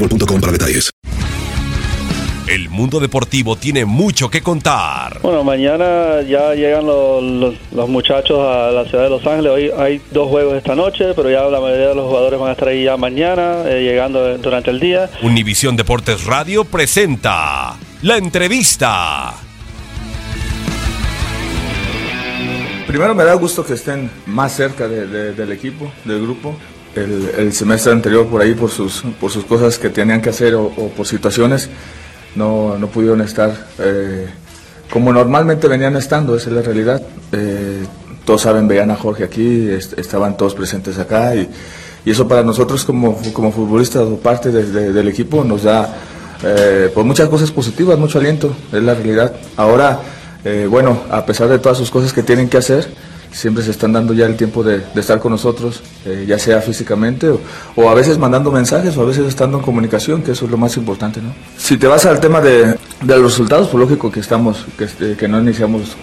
boostmobile.com 0.00 0.40
para 0.40 0.52
detalles. 0.52 0.90
El 2.48 2.68
mundo 2.68 2.98
deportivo 2.98 3.54
tiene 3.54 3.84
mucho 3.84 4.28
que 4.28 4.42
contar. 4.42 5.20
Bueno, 5.22 5.44
mañana 5.44 6.20
ya 6.28 6.52
llegan 6.54 6.84
los, 6.84 7.22
los- 7.22 7.54
los 7.72 7.88
muchachos 7.88 8.40
a 8.40 8.72
la 8.72 8.84
ciudad 8.86 9.04
de 9.04 9.10
Los 9.10 9.24
Ángeles. 9.24 9.52
Hoy 9.52 9.70
hay 9.78 10.00
dos 10.10 10.28
juegos 10.28 10.56
esta 10.56 10.74
noche, 10.74 11.14
pero 11.14 11.30
ya 11.30 11.42
la 11.44 11.60
mayoría 11.60 11.88
de 11.88 11.94
los 11.94 12.06
jugadores 12.08 12.40
van 12.40 12.48
a 12.48 12.52
estar 12.52 12.66
ahí 12.68 12.82
ya 12.84 12.96
mañana, 12.96 13.62
eh, 13.66 13.82
llegando 13.84 14.36
durante 14.38 14.70
el 14.70 14.80
día. 14.80 15.08
Univisión 15.22 15.76
Deportes 15.76 16.24
Radio 16.24 16.64
presenta 16.64 17.76
la 18.02 18.16
entrevista. 18.16 19.34
Primero 22.88 23.14
me 23.14 23.22
da 23.22 23.34
gusto 23.34 23.64
que 23.64 23.74
estén 23.74 24.10
más 24.26 24.56
cerca 24.56 24.88
de- 24.88 25.06
de- 25.06 25.32
del 25.34 25.52
equipo, 25.52 25.92
del 26.04 26.20
grupo. 26.22 26.56
El, 26.96 27.30
el 27.38 27.52
semestre 27.52 27.92
anterior 27.92 28.26
por 28.26 28.40
ahí, 28.42 28.54
por 28.54 28.70
sus, 28.70 29.02
por 29.20 29.30
sus 29.30 29.44
cosas 29.44 29.78
que 29.78 29.90
tenían 29.90 30.20
que 30.20 30.30
hacer 30.30 30.54
o, 30.56 30.64
o 30.64 30.88
por 30.88 31.06
situaciones, 31.06 31.68
no, 32.34 32.76
no 32.78 32.88
pudieron 32.88 33.20
estar 33.20 33.68
eh, 33.78 34.26
como 34.90 35.12
normalmente 35.12 35.68
venían 35.68 35.94
estando, 35.96 36.34
esa 36.36 36.50
es 36.50 36.56
la 36.56 36.62
realidad. 36.62 37.00
Eh, 37.32 37.84
todos 38.24 38.42
saben, 38.42 38.66
veían 38.66 38.90
a 38.90 38.96
Jorge 38.96 39.22
aquí, 39.24 39.68
est- 39.68 39.96
estaban 39.98 40.36
todos 40.36 40.54
presentes 40.54 40.98
acá 40.98 41.34
y, 41.36 41.48
y 42.04 42.10
eso 42.10 42.26
para 42.26 42.42
nosotros 42.42 42.84
como, 42.84 43.20
como 43.32 43.52
futbolistas 43.52 44.02
o 44.02 44.16
parte 44.16 44.50
de- 44.50 44.66
de- 44.66 44.92
del 44.92 45.08
equipo 45.08 45.44
nos 45.44 45.62
da 45.62 45.94
eh, 46.42 46.90
pues 46.92 47.06
muchas 47.06 47.28
cosas 47.28 47.50
positivas, 47.52 47.98
mucho 47.98 48.18
aliento, 48.18 48.52
es 48.72 48.82
la 48.82 48.94
realidad. 48.94 49.32
Ahora, 49.56 50.00
eh, 50.44 50.66
bueno, 50.68 51.02
a 51.10 51.24
pesar 51.24 51.48
de 51.48 51.58
todas 51.60 51.78
sus 51.78 51.90
cosas 51.90 52.12
que 52.12 52.22
tienen 52.24 52.48
que 52.48 52.56
hacer, 52.58 52.88
siempre 53.32 53.62
se 53.62 53.70
están 53.70 53.92
dando 53.92 54.12
ya 54.12 54.26
el 54.26 54.36
tiempo 54.36 54.62
de, 54.62 54.82
estar 54.94 55.20
con 55.20 55.32
nosotros, 55.32 55.82
eh, 56.04 56.24
ya 56.26 56.38
sea 56.38 56.60
físicamente 56.60 57.28
o, 57.76 57.88
a 57.88 57.94
veces 57.94 58.18
mandando 58.18 58.50
mensajes 58.50 58.96
o 58.96 59.02
a 59.02 59.04
veces 59.04 59.26
estando 59.26 59.58
en 59.58 59.64
comunicación, 59.64 60.22
que 60.22 60.32
eso 60.32 60.44
es 60.44 60.50
lo 60.50 60.56
más 60.56 60.76
importante, 60.76 61.20
¿no? 61.20 61.32
Si 61.56 61.76
te 61.76 61.86
vas 61.86 62.06
al 62.06 62.20
tema 62.20 62.40
de, 62.40 62.76
de 63.02 63.16
los 63.16 63.32
resultados, 63.32 63.68
pues 63.68 63.80
lógico 63.80 64.10
que 64.10 64.20
estamos, 64.20 64.66
que, 64.76 64.84
este, 64.84 65.16
que 65.16 65.28
no 65.28 65.40
iniciamos 65.40 65.96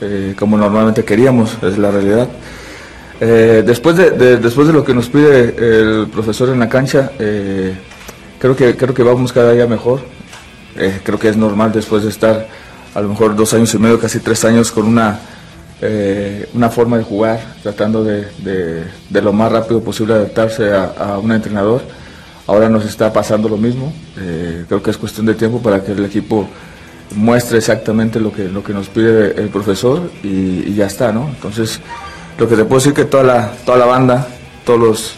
eh, 0.00 0.34
como 0.38 0.56
normalmente 0.56 1.04
queríamos, 1.04 1.56
es 1.62 1.78
la 1.78 1.90
realidad. 1.90 2.28
Eh, 3.20 3.62
después, 3.64 3.96
de, 3.96 4.72
lo 4.72 4.84
que 4.84 4.94
nos 4.94 5.08
pide 5.08 5.54
el 5.56 6.08
profesor 6.08 6.48
en 6.48 6.58
la 6.58 6.68
cancha, 6.68 7.12
creo, 8.38 8.56
que, 8.56 8.76
creo 8.76 8.94
que 8.94 9.02
vamos 9.04 9.32
cada 9.32 9.52
día 9.52 9.66
mejor. 9.66 10.00
Creo 11.04 11.18
que 11.18 11.28
es 11.28 11.36
normal 11.36 11.70
después 11.70 12.02
de 12.02 12.08
estar 12.08 12.48
a 12.94 13.00
lo 13.00 13.08
mejor 13.08 13.36
dos 13.36 13.54
años 13.54 13.72
y 13.74 13.78
medio, 13.78 14.00
casi 14.00 14.18
tres 14.18 14.44
años 14.44 14.72
con 14.72 14.86
una, 14.86 15.20
eh, 15.82 16.48
una 16.54 16.70
forma 16.70 16.96
de 16.96 17.04
jugar, 17.04 17.40
tratando 17.62 18.02
de, 18.04 18.24
de- 18.38 19.20
lo 19.22 19.32
más 19.32 19.50
rápido 19.52 19.80
posible 19.82 20.14
adaptarse 20.14 20.72
a, 20.72 20.84
a 20.98 21.18
un 21.18 21.32
entrenador. 21.32 21.82
Ahora 22.46 22.68
nos 22.68 22.84
está 22.86 23.12
pasando 23.12 23.48
lo 23.48 23.56
mismo. 23.56 23.92
Eh, 24.18 24.64
creo 24.68 24.82
que 24.82 24.90
es 24.90 24.96
cuestión 24.96 25.26
de 25.26 25.34
tiempo 25.34 25.60
para 25.60 25.82
que 25.82 25.92
el 25.92 26.04
equipo 26.04 26.48
muestre 27.14 27.58
exactamente 27.58 28.18
lo 28.20 28.32
que, 28.32 28.44
lo 28.48 28.62
que 28.64 28.72
nos 28.72 28.88
pide 28.88 29.40
el 29.40 29.48
profesor 29.48 30.10
y, 30.22 30.72
ya 30.74 30.86
está, 30.86 31.12
¿no? 31.12 31.28
Entonces, 31.28 31.78
lo 32.38 32.48
que 32.48 32.56
te 32.56 32.64
puedo 32.64 32.80
decir 32.80 32.94
que 32.94 33.04
toda 33.04 33.22
la, 33.24 33.52
toda 33.66 33.76
la 33.78 33.84
banda, 33.86 34.26
todos 34.64 34.80
los, 34.80 35.14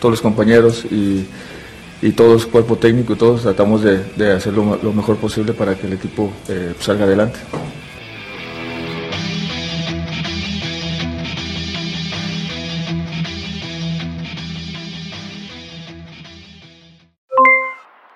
todos 0.00 0.12
los 0.12 0.20
compañeros 0.20 0.84
y, 0.90 1.24
y 2.02 2.12
todos, 2.12 2.44
cuerpo 2.46 2.76
técnico 2.76 3.14
y 3.14 3.16
todos 3.16 3.42
tratamos 3.42 3.82
de, 3.82 3.98
de 4.16 4.32
hacer 4.32 4.52
lo, 4.52 4.78
lo 4.82 4.92
mejor 4.92 5.16
posible 5.16 5.52
para 5.54 5.74
que 5.74 5.86
el 5.86 5.94
equipo 5.94 6.30
eh, 6.48 6.74
salga 6.80 7.04
adelante. 7.04 7.38